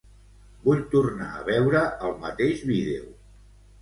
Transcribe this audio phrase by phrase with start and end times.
[0.69, 3.07] Vull tornar a veure el mateix vídeo.